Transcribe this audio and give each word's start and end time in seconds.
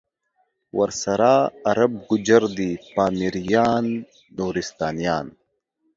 ورسره 0.79 1.33
عرب، 1.69 1.91
گوجر 2.07 2.43
دی 2.57 2.71
پامیریان، 2.95 3.85
نورستانیان 4.37 5.27